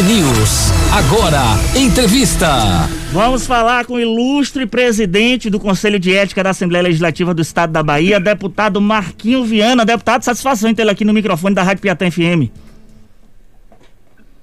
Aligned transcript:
News. 0.00 0.70
Agora, 0.90 1.42
entrevista. 1.76 2.48
Vamos 3.12 3.46
falar 3.46 3.84
com 3.84 3.94
o 3.94 4.00
ilustre 4.00 4.64
presidente 4.64 5.50
do 5.50 5.60
Conselho 5.60 5.98
de 5.98 6.16
Ética 6.16 6.42
da 6.42 6.50
Assembleia 6.50 6.84
Legislativa 6.84 7.34
do 7.34 7.42
Estado 7.42 7.72
da 7.72 7.82
Bahia, 7.82 8.18
deputado 8.18 8.80
Marquinho 8.80 9.44
Viana. 9.44 9.84
Deputado, 9.84 10.22
satisfação 10.22 10.70
em 10.70 10.74
tê-lo 10.74 10.90
aqui 10.90 11.04
no 11.04 11.12
microfone 11.12 11.54
da 11.54 11.62
Rádio 11.62 11.82
Piatã 11.82 12.10
FM. 12.10 12.48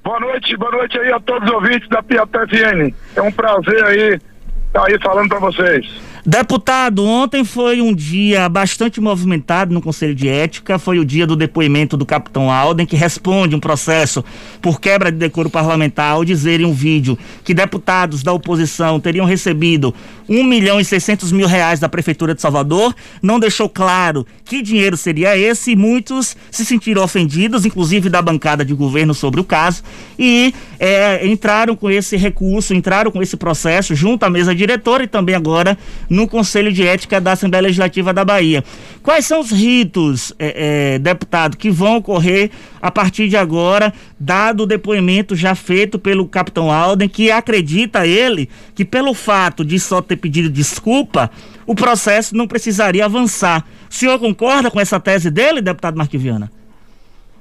Boa 0.04 0.20
noite, 0.20 0.56
boa 0.56 0.72
noite 0.72 1.00
aí 1.00 1.12
a 1.12 1.20
todos 1.20 1.50
os 1.50 1.56
ouvintes 1.56 1.90
da 1.90 2.04
Piatã 2.04 2.46
FM. 2.46 2.94
É 3.16 3.22
um 3.22 3.32
prazer 3.32 3.84
aí 3.86 4.20
estar 4.68 4.86
aí 4.86 5.00
falando 5.02 5.30
para 5.30 5.40
vocês. 5.40 6.09
Deputado, 6.26 7.06
ontem 7.06 7.46
foi 7.46 7.82
um 7.82 7.94
dia 7.94 8.50
bastante 8.50 9.00
movimentado 9.00 9.74
no 9.74 9.82
Conselho 9.82 10.14
de 10.14 10.28
Ética. 10.28 10.78
Foi 10.78 11.00
o 11.00 11.06
dia 11.06 11.26
do 11.26 11.36
depoimento 11.36 11.96
do 11.96 12.06
capitão 12.06 12.52
Alden, 12.52 12.86
que 12.86 12.96
responde 12.96 13.56
um 13.56 13.60
processo 13.60 14.24
por 14.62 14.82
quebra 14.82 15.12
de 15.12 15.18
decoro 15.18 15.50
parlamentar 15.50 16.14
ao 16.14 16.26
dizer 16.26 16.60
em 16.60 16.66
um 16.66 16.74
vídeo 16.74 17.18
que 17.44 17.54
deputados 17.54 18.22
da 18.22 18.34
oposição 18.34 19.00
teriam 19.00 19.26
recebido 19.26 19.94
um 20.30 20.44
milhão 20.44 20.80
e 20.80 20.86
seiscentos 20.86 21.32
mil 21.32 21.48
reais 21.48 21.80
da 21.80 21.90
Prefeitura 21.90 22.36
de 22.36 22.42
Salvador. 22.42 22.96
Não 23.22 23.40
deixou 23.40 23.68
claro 23.68 24.26
que 24.46 24.62
dinheiro 24.62 24.96
seria 24.96 25.36
esse 25.36 25.72
e 25.72 25.76
muitos 25.76 26.38
se 26.52 26.64
sentiram 26.64 27.04
ofendidos, 27.04 27.66
inclusive 27.66 28.10
da 28.10 28.22
bancada 28.22 28.64
de 28.64 28.74
governo, 28.74 29.14
sobre 29.14 29.42
o 29.42 29.44
caso. 29.44 29.84
E 30.18 30.54
é, 30.80 31.26
entraram 31.28 31.76
com 31.76 31.90
esse 31.90 32.16
recurso, 32.16 32.74
entraram 32.74 33.12
com 33.12 33.22
esse 33.22 33.36
processo 33.36 33.96
junto 33.96 34.24
à 34.24 34.30
mesa 34.30 34.54
diretora 34.54 35.04
e 35.04 35.08
também 35.08 35.36
agora 35.36 35.78
no 36.10 36.28
Conselho 36.28 36.72
de 36.72 36.86
Ética 36.86 37.20
da 37.20 37.32
Assembleia 37.32 37.64
Legislativa 37.64 38.14
da 38.14 38.24
Bahia. 38.24 38.64
Quais 39.02 39.26
são 39.26 39.40
os 39.40 39.52
ritos, 39.52 40.34
é, 40.38 40.96
é, 40.96 41.00
deputado, 41.00 41.58
que 41.58 41.70
vão 41.70 41.98
ocorrer 41.98 42.52
a 42.82 42.92
partir 42.92 43.30
de 43.30 43.38
agora, 43.38 43.94
dado 44.20 44.64
o 44.64 44.66
depoimento 44.66 45.36
já 45.36 45.56
feito 45.56 45.98
pelo 45.98 46.28
capitão 46.28 46.72
Alden, 46.72 47.08
que 47.08 47.32
acredita 47.32 48.06
ele 48.06 48.50
que 48.76 48.84
pelo 48.84 49.14
fato 49.14 49.64
de 49.64 49.80
só 49.80 50.02
ter 50.02 50.18
pedido 50.18 50.50
desculpa, 50.50 51.32
o 51.66 51.74
processo 51.74 52.36
não 52.36 52.48
precisaria 52.48 53.06
avançar. 53.06 53.66
O 53.90 53.94
senhor 53.94 54.20
concorda 54.20 54.70
com 54.70 54.80
essa 54.80 55.00
tese 55.00 55.32
dele, 55.32 55.62
deputado 55.62 55.98
Marquiviana? 55.98 56.52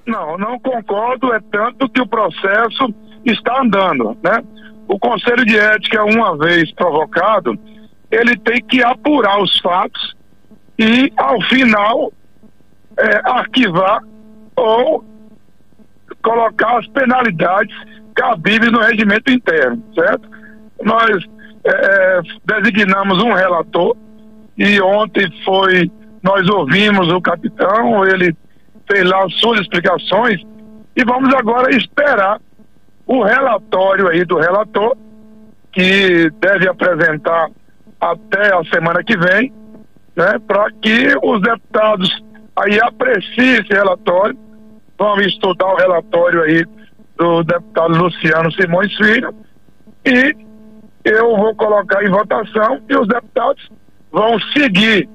Não, 0.06 0.38
não 0.38 0.58
concordo, 0.60 1.34
é 1.34 1.41
tanto 1.50 1.88
que 1.88 2.00
o 2.00 2.06
processo 2.06 2.94
está 3.27 3.60
andando, 3.60 4.16
né? 4.22 4.42
O 4.86 4.98
Conselho 4.98 5.44
de 5.44 5.58
Ética, 5.58 6.02
uma 6.04 6.36
vez 6.38 6.72
provocado, 6.72 7.58
ele 8.10 8.38
tem 8.38 8.62
que 8.62 8.82
apurar 8.82 9.42
os 9.42 9.58
fatos 9.60 10.16
e, 10.78 11.12
ao 11.16 11.40
final, 11.42 12.12
é, 12.98 13.30
arquivar 13.30 14.02
ou 14.56 15.04
colocar 16.22 16.78
as 16.78 16.86
penalidades 16.88 17.74
cabíveis 18.14 18.72
no 18.72 18.80
regimento 18.80 19.30
interno, 19.30 19.82
certo? 19.94 20.28
Nós 20.82 21.24
é, 21.64 21.70
é, 21.70 22.20
designamos 22.60 23.22
um 23.22 23.32
relator 23.32 23.96
e 24.56 24.80
ontem 24.80 25.28
foi, 25.44 25.90
nós 26.22 26.48
ouvimos 26.48 27.12
o 27.12 27.20
capitão, 27.20 28.04
ele 28.04 28.36
fez 28.90 29.04
lá 29.04 29.24
as 29.24 29.34
suas 29.34 29.60
explicações 29.60 30.42
e 30.96 31.04
vamos 31.04 31.32
agora 31.34 31.74
esperar 31.74 32.40
o 33.06 33.22
relatório 33.22 34.08
aí 34.08 34.24
do 34.24 34.36
relator 34.36 34.96
que 35.72 36.30
deve 36.40 36.68
apresentar 36.68 37.48
até 38.00 38.54
a 38.54 38.64
semana 38.64 39.02
que 39.04 39.16
vem, 39.16 39.52
né, 40.19 40.36
para 40.48 40.69
que 40.83 41.16
os 41.22 41.41
deputados 41.41 42.22
aí 42.56 42.80
apreciem 42.80 43.61
esse 43.61 43.72
relatório. 43.72 44.36
Vamos 44.98 45.27
estudar 45.27 45.66
o 45.66 45.77
relatório 45.77 46.42
aí 46.42 46.64
do 47.16 47.44
deputado 47.44 47.97
Luciano 47.97 48.50
Simões 48.52 48.92
Filho 48.97 49.33
e 50.05 50.34
eu 51.05 51.36
vou 51.36 51.55
colocar 51.55 52.05
em 52.05 52.10
votação 52.10 52.80
e 52.88 52.97
os 52.97 53.06
deputados 53.06 53.70
vão 54.10 54.38
seguir 54.53 55.09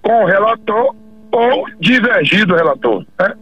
com 0.00 0.22
o 0.22 0.26
relator 0.26 0.94
ou 1.32 1.66
divergir 1.80 2.46
do 2.46 2.54
relator, 2.54 3.04
né? 3.18 3.34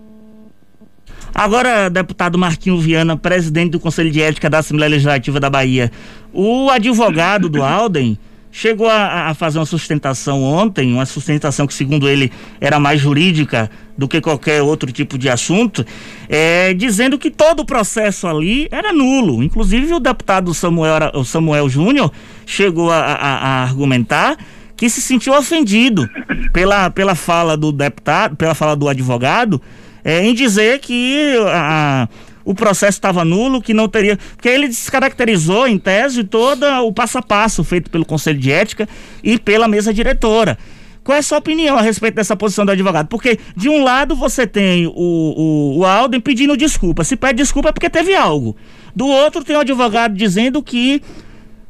Agora, 1.34 1.90
deputado 1.90 2.38
Marquinho 2.38 2.78
Viana, 2.78 3.14
presidente 3.14 3.72
do 3.72 3.80
Conselho 3.80 4.10
de 4.10 4.22
Ética 4.22 4.48
da 4.48 4.58
Assembleia 4.58 4.88
Legislativa 4.88 5.38
da 5.38 5.50
Bahia, 5.50 5.90
o 6.32 6.70
advogado 6.70 7.50
do 7.50 7.60
Alden 7.62 8.18
chegou 8.56 8.88
a, 8.88 9.28
a, 9.28 9.34
fazer 9.34 9.58
uma 9.58 9.66
sustentação 9.66 10.42
ontem, 10.42 10.94
uma 10.94 11.04
sustentação 11.04 11.66
que, 11.66 11.74
segundo 11.74 12.08
ele, 12.08 12.32
era 12.58 12.80
mais 12.80 12.98
jurídica 12.98 13.70
do 13.98 14.08
que 14.08 14.18
qualquer 14.18 14.62
outro 14.62 14.90
tipo 14.90 15.18
de 15.18 15.28
assunto, 15.28 15.84
é, 16.26 16.72
dizendo 16.72 17.18
que 17.18 17.30
todo 17.30 17.60
o 17.60 17.66
processo 17.66 18.26
ali 18.26 18.66
era 18.70 18.94
nulo. 18.94 19.42
Inclusive, 19.42 19.92
o 19.92 20.00
deputado 20.00 20.54
Samuel, 20.54 21.10
o 21.12 21.22
Samuel 21.22 21.68
Júnior 21.68 22.10
chegou 22.46 22.90
a, 22.90 22.96
a, 22.96 23.36
a 23.36 23.62
argumentar 23.64 24.38
que 24.74 24.88
se 24.88 25.02
sentiu 25.02 25.34
ofendido 25.34 26.08
pela, 26.50 26.88
pela 26.88 27.14
fala 27.14 27.58
do 27.58 27.70
deputado, 27.70 28.36
pela 28.36 28.54
fala 28.54 28.74
do 28.74 28.88
advogado, 28.88 29.60
é, 30.02 30.24
em 30.24 30.32
dizer 30.32 30.78
que 30.78 31.36
a, 31.46 32.08
o 32.46 32.54
processo 32.54 32.96
estava 32.96 33.24
nulo, 33.24 33.60
que 33.60 33.74
não 33.74 33.88
teria. 33.88 34.16
Porque 34.16 34.48
ele 34.48 34.68
descaracterizou, 34.68 35.66
em 35.66 35.76
tese, 35.76 36.22
todo 36.22 36.64
o 36.84 36.92
passo 36.92 37.18
a 37.18 37.22
passo 37.22 37.64
feito 37.64 37.90
pelo 37.90 38.06
Conselho 38.06 38.38
de 38.38 38.52
Ética 38.52 38.88
e 39.22 39.36
pela 39.36 39.66
mesa 39.66 39.92
diretora. 39.92 40.56
Qual 41.02 41.14
é 41.14 41.18
a 41.18 41.22
sua 41.22 41.38
opinião 41.38 41.76
a 41.76 41.82
respeito 41.82 42.14
dessa 42.14 42.36
posição 42.36 42.64
do 42.64 42.70
advogado? 42.70 43.08
Porque, 43.08 43.38
de 43.56 43.68
um 43.68 43.82
lado, 43.82 44.14
você 44.14 44.46
tem 44.46 44.86
o, 44.86 44.92
o, 44.94 45.78
o 45.78 45.84
Alden 45.84 46.20
pedindo 46.20 46.56
desculpa. 46.56 47.02
Se 47.02 47.16
pede 47.16 47.38
desculpa 47.38 47.70
é 47.70 47.72
porque 47.72 47.90
teve 47.90 48.14
algo. 48.14 48.56
Do 48.94 49.08
outro, 49.08 49.44
tem 49.44 49.56
o 49.56 49.60
advogado 49.60 50.14
dizendo 50.14 50.62
que 50.62 51.02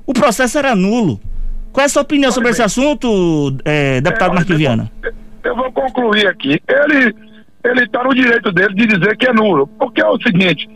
o 0.07 0.13
processo 0.13 0.59
era 0.59 0.77
nulo. 0.77 1.19
Qual 1.73 1.83
é 1.83 1.87
a 1.87 1.89
sua 1.89 2.03
opinião 2.03 2.31
sobre 2.31 2.51
esse 2.51 2.63
assunto, 2.63 3.57
é, 3.65 4.01
deputado 4.03 4.33
é, 4.33 4.35
Marquiviana? 4.35 4.93
Eu 5.43 5.57
vou 5.57 5.73
concluir 5.73 6.27
aqui. 6.27 6.61
Ele 6.69 7.15
ele 7.65 7.85
está 7.85 8.05
no 8.05 8.15
direito 8.15 8.53
dele 8.53 8.75
de 8.75 8.87
dizer 8.87 9.17
que 9.17 9.27
é 9.27 9.33
nulo. 9.33 9.67
Porque 9.67 10.01
é 10.01 10.09
o 10.09 10.21
seguinte: 10.21 10.69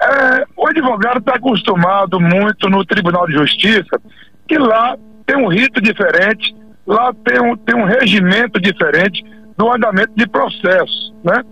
é, 0.00 0.44
o 0.56 0.68
advogado 0.68 1.18
está 1.18 1.34
acostumado 1.34 2.20
muito 2.20 2.68
no 2.68 2.84
Tribunal 2.84 3.26
de 3.26 3.34
Justiça, 3.34 4.00
que 4.46 4.58
lá 4.58 4.96
tem 5.26 5.36
um 5.36 5.48
rito 5.48 5.80
diferente, 5.80 6.54
lá 6.86 7.12
tem 7.24 7.40
um, 7.40 7.56
tem 7.56 7.74
um 7.74 7.84
regimento 7.84 8.60
diferente 8.60 9.24
do 9.56 9.72
andamento 9.72 10.12
de 10.14 10.26
processo. 10.28 11.14
Né? 11.24 11.42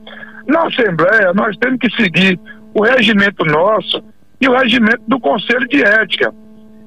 Na 0.46 0.66
Assembleia, 0.66 1.32
nós 1.34 1.56
temos 1.56 1.78
que 1.78 1.90
seguir 1.96 2.38
o 2.74 2.82
regimento 2.82 3.44
nosso 3.44 4.04
e 4.40 4.48
o 4.48 4.56
regimento 4.56 5.02
do 5.08 5.18
Conselho 5.18 5.66
de 5.68 5.82
Ética. 5.82 6.32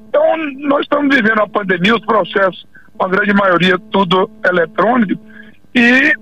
Então, 0.08 0.22
nós 0.68 0.82
estamos 0.82 1.14
vivendo 1.14 1.40
a 1.40 1.48
pandemia, 1.48 1.96
os 1.96 2.04
processos, 2.04 2.66
a 2.98 3.08
grande 3.08 3.34
maioria, 3.34 3.78
tudo 3.90 4.30
eletrônico, 4.44 5.20
e 5.74 6.12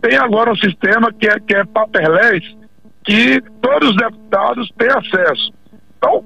tem 0.00 0.16
agora 0.16 0.52
um 0.52 0.56
sistema 0.56 1.12
que 1.12 1.28
é, 1.28 1.40
que 1.40 1.54
é 1.54 1.64
paperless, 1.64 2.56
que 3.04 3.40
todos 3.60 3.90
os 3.90 3.96
deputados 3.96 4.70
têm 4.76 4.88
acesso. 4.88 5.52
Então, 5.98 6.24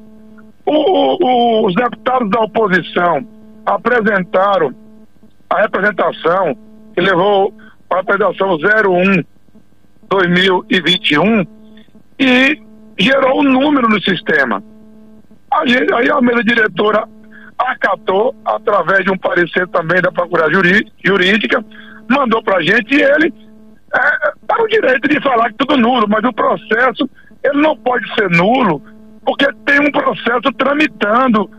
o, 0.67 1.25
o, 1.25 1.67
os 1.67 1.75
deputados 1.75 2.31
da 2.31 2.41
oposição 2.41 3.27
apresentaram 3.65 4.75
a 5.49 5.63
representação, 5.63 6.57
que 6.95 7.01
levou 7.01 7.55
a 7.91 7.99
apresentação 7.99 8.55
01 8.55 9.25
2021 10.09 11.47
e 12.19 12.63
gerou 12.99 13.41
um 13.41 13.45
número 13.45 13.89
no 13.89 14.01
sistema. 14.03 14.63
A 15.53 15.67
gente, 15.67 15.93
aí 15.95 16.11
a 16.11 16.21
mesa 16.21 16.43
diretora 16.43 17.09
acatou, 17.59 18.35
através 18.45 19.05
de 19.05 19.11
um 19.11 19.19
parecer 19.19 19.67
também 19.69 20.01
da 20.01 20.11
Procuradoria 20.11 20.81
Jurídica, 21.05 21.65
mandou 22.09 22.43
para 22.43 22.59
a 22.59 22.63
gente 22.63 22.95
e 22.95 23.03
ele 23.03 23.50
é, 23.95 24.33
tá 24.47 24.56
no 24.59 24.69
direito 24.69 25.09
de 25.09 25.21
falar 25.21 25.51
que 25.51 25.59
tudo 25.59 25.77
nulo, 25.77 26.06
mas 26.09 26.25
o 26.25 26.33
processo 26.33 27.09
ele 27.43 27.61
não 27.61 27.77
pode 27.77 28.06
ser 28.15 28.31
nulo 28.31 28.83
porque 29.25 29.47
tem 29.65 29.81
um 29.81 29.91
processo 29.91 30.53
tramitando 30.57 31.51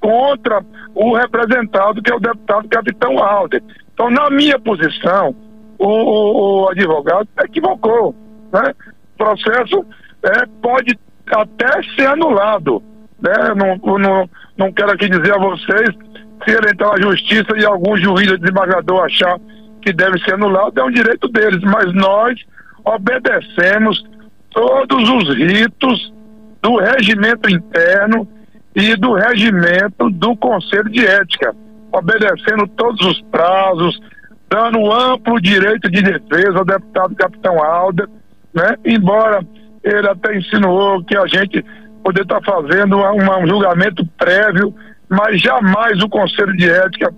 contra 0.00 0.62
o 0.94 1.16
representado 1.16 2.02
que 2.02 2.12
é 2.12 2.14
o 2.14 2.20
deputado 2.20 2.68
capitão 2.68 3.18
Alder. 3.18 3.62
Então, 3.92 4.10
na 4.10 4.28
minha 4.30 4.58
posição, 4.58 5.34
o, 5.78 5.88
o, 5.88 6.62
o 6.62 6.68
advogado 6.68 7.28
equivocou. 7.42 8.14
Né? 8.52 8.74
O 9.14 9.18
processo 9.18 9.86
é, 10.22 10.46
pode 10.60 10.98
até 11.28 11.82
ser 11.94 12.06
anulado. 12.08 12.82
Né? 13.20 13.32
Não, 13.56 13.98
não, 13.98 14.30
não 14.56 14.72
quero 14.72 14.92
aqui 14.92 15.08
dizer 15.08 15.34
a 15.34 15.38
vocês 15.38 15.88
se 16.44 16.50
ele 16.50 16.70
entrar 16.70 16.90
na 16.90 17.00
justiça 17.00 17.56
e 17.56 17.64
algum 17.64 17.96
juiz 17.96 18.38
desembargador 18.38 19.04
achar 19.04 19.38
que 19.84 19.92
deve 19.92 20.18
ser 20.20 20.34
anulado, 20.34 20.80
é 20.80 20.82
um 20.82 20.90
direito 20.90 21.28
deles, 21.28 21.60
mas 21.62 21.92
nós 21.92 22.40
obedecemos 22.82 24.02
todos 24.50 25.10
os 25.10 25.36
ritos 25.36 26.12
do 26.62 26.76
regimento 26.78 27.50
interno 27.50 28.26
e 28.74 28.96
do 28.96 29.12
regimento 29.12 30.08
do 30.10 30.34
Conselho 30.36 30.90
de 30.90 31.06
Ética, 31.06 31.54
obedecendo 31.92 32.66
todos 32.68 33.06
os 33.06 33.20
prazos, 33.30 34.00
dando 34.48 34.90
amplo 34.90 35.38
direito 35.40 35.90
de 35.90 36.00
defesa 36.00 36.58
ao 36.58 36.64
deputado 36.64 37.14
Capitão 37.14 37.62
Alda, 37.62 38.08
né? 38.54 38.76
Embora 38.86 39.44
ele 39.82 40.08
até 40.08 40.36
insinuou 40.36 41.04
que 41.04 41.16
a 41.16 41.26
gente 41.26 41.62
poder 42.02 42.22
estar 42.22 42.40
tá 42.40 42.52
fazendo 42.52 42.96
uma, 42.96 43.38
um 43.38 43.46
julgamento 43.46 44.04
prévio, 44.18 44.74
mas 45.08 45.40
jamais 45.40 46.02
o 46.02 46.08
Conselho 46.08 46.56
de 46.56 46.70
Ética 46.70 47.12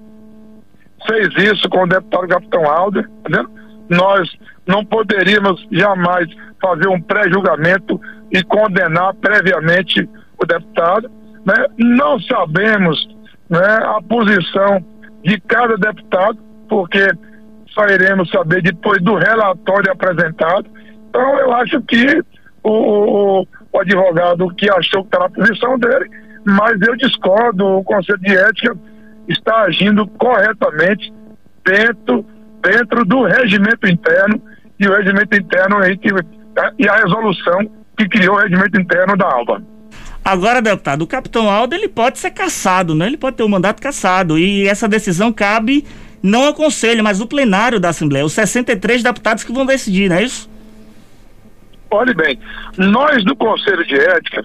fez 1.06 1.28
isso 1.52 1.68
com 1.68 1.84
o 1.84 1.88
deputado 1.88 2.28
Capitão 2.28 2.70
Alder, 2.70 3.08
tá 3.30 3.44
Nós 3.88 4.28
não 4.66 4.84
poderíamos 4.84 5.66
jamais 5.70 6.28
fazer 6.60 6.88
um 6.88 7.00
pré-julgamento 7.00 8.00
e 8.32 8.42
condenar 8.42 9.14
previamente 9.14 10.08
o 10.38 10.46
deputado. 10.46 11.10
Né? 11.44 11.54
Não 11.78 12.18
sabemos 12.20 12.98
né, 13.48 13.78
a 13.84 14.00
posição 14.02 14.84
de 15.22 15.40
cada 15.40 15.76
deputado, 15.76 16.38
porque 16.68 17.06
só 17.68 17.86
iremos 17.86 18.30
saber 18.30 18.62
depois 18.62 19.02
do 19.02 19.14
relatório 19.14 19.92
apresentado. 19.92 20.66
Então, 21.08 21.38
eu 21.38 21.52
acho 21.52 21.80
que 21.82 22.22
o, 22.62 23.40
o, 23.42 23.46
o 23.72 23.80
advogado 23.80 24.48
que 24.54 24.68
achou 24.70 25.02
que 25.04 25.08
está 25.08 25.20
na 25.20 25.30
posição 25.30 25.78
dele, 25.78 26.10
mas 26.44 26.80
eu 26.80 26.96
discordo, 26.96 27.64
o 27.64 27.84
Conselho 27.84 28.18
de 28.18 28.36
Ética 28.36 28.76
está 29.28 29.62
agindo 29.62 30.06
corretamente 30.06 31.12
dentro, 31.64 32.24
dentro 32.62 33.04
do 33.04 33.24
regimento 33.24 33.86
interno 33.88 34.40
e 34.78 34.86
o 34.86 34.96
regimento 34.96 35.36
interno 35.36 35.78
aí 35.78 35.96
que, 35.96 36.08
e 36.78 36.88
a 36.88 36.96
resolução 36.96 37.70
que 37.96 38.08
criou 38.08 38.36
o 38.36 38.38
regimento 38.38 38.80
interno 38.80 39.16
da 39.16 39.26
ALBA. 39.26 39.62
Agora, 40.24 40.60
deputado, 40.60 41.02
o 41.02 41.06
capitão 41.06 41.48
Aldo 41.48 41.74
ele 41.74 41.88
pode 41.88 42.18
ser 42.18 42.32
cassado, 42.32 42.94
né? 42.94 43.06
Ele 43.06 43.16
pode 43.16 43.36
ter 43.36 43.44
o 43.44 43.46
um 43.46 43.48
mandato 43.48 43.80
cassado 43.80 44.36
e 44.36 44.66
essa 44.66 44.88
decisão 44.88 45.32
cabe 45.32 45.84
não 46.22 46.46
ao 46.46 46.54
conselho, 46.54 47.04
mas 47.04 47.20
ao 47.20 47.28
plenário 47.28 47.78
da 47.78 47.90
Assembleia, 47.90 48.24
os 48.24 48.32
63 48.32 49.02
deputados 49.04 49.44
que 49.44 49.52
vão 49.52 49.64
decidir, 49.64 50.08
não 50.08 50.16
é 50.16 50.24
isso? 50.24 50.50
Olhe 51.90 52.12
bem, 52.12 52.38
nós 52.76 53.24
do 53.24 53.36
Conselho 53.36 53.86
de 53.86 53.94
Ética, 53.94 54.42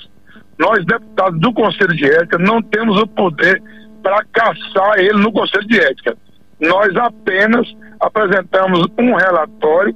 nós 0.60 0.86
deputados 0.86 1.40
do 1.40 1.52
Conselho 1.52 1.96
de 1.96 2.06
Ética, 2.06 2.38
não 2.38 2.62
temos 2.62 3.02
o 3.02 3.08
poder 3.08 3.62
para 4.02 4.24
caçar 4.32 4.98
ele 4.98 5.20
no 5.20 5.32
Conselho 5.32 5.68
de 5.68 5.80
Ética. 5.80 6.18
Nós 6.60 6.96
apenas 6.96 7.68
apresentamos 8.00 8.86
um 9.00 9.16
relatório, 9.16 9.96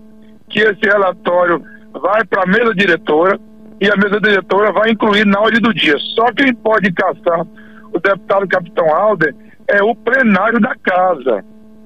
que 0.50 0.60
esse 0.60 0.81
relatório 0.81 1.63
vai 1.92 2.24
para 2.25 2.44
a 2.44 2.48
mesa 2.48 2.74
diretora 2.74 3.40
e 3.81 3.90
a 3.90 3.96
mesa 3.98 4.19
diretora 4.19 4.72
vai 4.72 4.92
incluir 4.92 5.25
na 5.25 5.40
ordem 5.40 5.62
do 5.62 5.74
dia. 5.74 5.98
Só 6.16 6.25
quem 6.34 6.54
pode 6.54 6.92
caçar 6.94 7.46
o 7.94 8.00
deputado 8.00 8.48
Capitão 8.48 8.94
Alder 8.94 9.36
é 9.68 9.81
o 9.84 9.96
plenário 9.96 10.60
da 10.60 10.75
casa. 10.75 11.44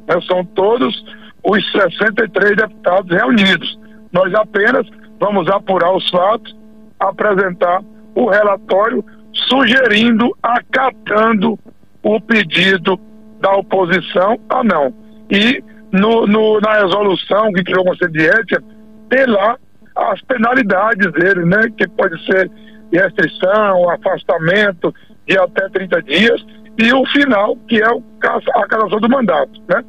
Né? 0.08 0.22
São 0.28 0.44
todos 0.44 1.04
os 1.44 1.72
63 1.72 2.56
deputados 2.56 3.16
reunidos. 3.16 3.80
Nós 4.12 4.34
apenas 4.34 4.88
vamos 5.20 5.48
apurar 5.50 5.96
os 5.96 6.10
fatos, 6.10 6.56
apresentar 7.00 7.82
o 8.16 8.30
relatório, 8.30 9.04
sugerindo, 9.34 10.36
acatando 10.42 11.58
o 12.04 12.20
pedido 12.20 13.00
da 13.40 13.52
oposição 13.56 14.40
a 14.50 14.64
não. 14.64 14.94
E 15.30 15.64
no, 15.92 16.28
no, 16.28 16.60
na 16.60 16.82
resolução 16.82 17.52
que 17.54 17.64
criou 17.64 17.82
o 17.82 17.88
Conselho 17.88 18.12
de 18.12 18.28
Ética, 18.28 18.64
ter 19.10 19.28
lá 19.28 19.58
as 19.96 20.22
penalidades 20.22 21.12
dele, 21.14 21.46
né? 21.46 21.70
Que 21.78 21.88
pode 21.88 22.24
ser 22.26 22.50
restrição, 22.92 23.90
afastamento 23.90 24.94
de 25.28 25.38
até 25.38 25.70
30 25.70 26.02
dias, 26.04 26.46
e 26.78 26.94
o 26.94 27.06
final, 27.08 27.56
que 27.68 27.82
é 27.82 27.86
a 27.86 28.68
cassação 28.68 29.00
do 29.00 29.10
mandato, 29.10 29.62
né? 29.68 29.84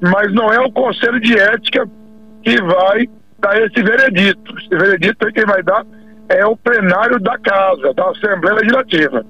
Mas 0.00 0.32
não 0.32 0.52
é 0.52 0.60
o 0.60 0.70
Conselho 0.70 1.20
de 1.20 1.38
Ética 1.38 1.88
que 2.42 2.60
vai 2.62 3.08
dar 3.38 3.60
esse 3.62 3.82
veredito. 3.82 4.58
Esse 4.58 4.68
veredito 4.68 5.32
quem 5.32 5.46
vai 5.46 5.62
dar 5.62 5.84
é 6.28 6.44
o 6.44 6.56
plenário 6.56 7.18
da 7.20 7.38
casa, 7.38 7.94
da 7.94 8.10
Assembleia 8.10 8.56
Legislativa. 8.56 9.24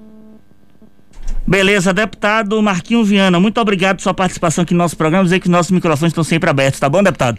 Beleza, 1.47 1.93
deputado 1.93 2.59
Marquinho 2.61 3.03
Viana, 3.03 3.39
muito 3.39 3.61
obrigado 3.61 3.97
por 3.97 4.01
sua 4.01 4.13
participação 4.13 4.63
aqui 4.63 4.73
no 4.73 4.79
nosso 4.79 4.97
programa, 4.97 5.23
dizer 5.23 5.39
que 5.39 5.47
nossos 5.47 5.71
microfones 5.71 6.11
estão 6.11 6.23
sempre 6.23 6.49
abertos, 6.49 6.79
tá 6.79 6.89
bom, 6.89 7.03
deputado? 7.03 7.37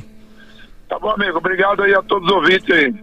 Tá 0.88 0.96
bom, 0.98 1.10
amigo, 1.10 1.38
obrigado 1.38 1.82
aí 1.82 1.92
a 1.92 2.02
todos 2.02 2.28
os 2.28 2.34
ouvintes 2.34 2.70
aí. 2.70 2.94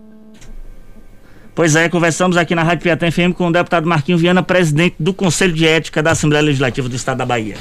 Pois 1.54 1.76
é, 1.76 1.90
conversamos 1.90 2.38
aqui 2.38 2.56
na 2.56 2.64
Rádio 2.64 2.84
Piatã 2.84 3.12
FM 3.12 3.36
com 3.38 3.48
o 3.48 3.52
deputado 3.52 3.88
Marquinho 3.88 4.18
Viana, 4.18 4.42
presidente 4.42 4.96
do 4.98 5.14
Conselho 5.14 5.54
de 5.54 5.68
Ética 5.68 6.02
da 6.02 6.12
Assembleia 6.12 6.44
Legislativa 6.44 6.88
do 6.88 6.96
Estado 6.96 7.18
da 7.18 7.26
Bahia. 7.26 7.58